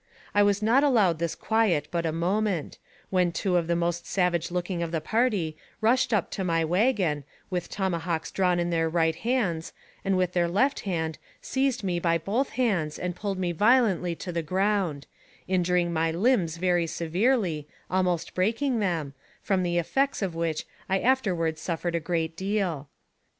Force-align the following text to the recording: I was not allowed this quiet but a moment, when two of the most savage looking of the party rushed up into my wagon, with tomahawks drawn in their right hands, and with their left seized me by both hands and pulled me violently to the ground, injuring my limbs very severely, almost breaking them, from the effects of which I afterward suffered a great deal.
I 0.33 0.41
was 0.41 0.63
not 0.63 0.83
allowed 0.83 1.19
this 1.19 1.35
quiet 1.35 1.87
but 1.91 2.07
a 2.07 2.11
moment, 2.11 2.79
when 3.11 3.31
two 3.31 3.55
of 3.55 3.67
the 3.67 3.75
most 3.75 4.07
savage 4.07 4.49
looking 4.49 4.81
of 4.81 4.89
the 4.91 4.99
party 4.99 5.55
rushed 5.79 6.11
up 6.11 6.31
into 6.33 6.43
my 6.43 6.65
wagon, 6.65 7.23
with 7.51 7.69
tomahawks 7.69 8.31
drawn 8.31 8.59
in 8.59 8.71
their 8.71 8.89
right 8.89 9.15
hands, 9.15 9.73
and 10.03 10.17
with 10.17 10.33
their 10.33 10.47
left 10.47 10.83
seized 11.39 11.83
me 11.83 11.99
by 11.99 12.17
both 12.17 12.49
hands 12.57 12.97
and 12.97 13.15
pulled 13.15 13.37
me 13.37 13.51
violently 13.51 14.15
to 14.15 14.31
the 14.31 14.41
ground, 14.41 15.05
injuring 15.47 15.93
my 15.93 16.09
limbs 16.11 16.57
very 16.57 16.87
severely, 16.87 17.67
almost 17.91 18.33
breaking 18.33 18.79
them, 18.79 19.13
from 19.43 19.61
the 19.61 19.77
effects 19.77 20.23
of 20.23 20.33
which 20.33 20.65
I 20.89 20.97
afterward 20.99 21.59
suffered 21.59 21.93
a 21.93 21.99
great 21.99 22.35
deal. 22.35 22.89